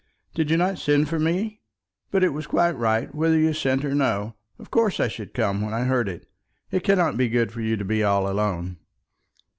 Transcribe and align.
"Did 0.33 0.49
you 0.49 0.57
not 0.57 0.79
send 0.79 1.07
for 1.07 1.19
me? 1.19 1.61
But 2.09 2.23
it 2.23 2.33
was 2.33 2.47
quite 2.47 2.71
right, 2.71 3.13
whether 3.13 3.37
you 3.37 3.53
sent 3.53 3.85
or 3.85 3.93
no. 3.93 4.33
Of 4.57 4.71
course 4.71 4.99
I 4.99 5.07
should 5.07 5.31
come 5.35 5.61
when 5.61 5.75
I 5.75 5.81
heard 5.83 6.09
it. 6.09 6.27
It 6.71 6.83
cannot 6.83 7.17
be 7.17 7.29
good 7.29 7.51
for 7.51 7.61
you 7.61 7.77
to 7.77 7.85
be 7.85 8.01
all 8.03 8.27
alone." 8.27 8.77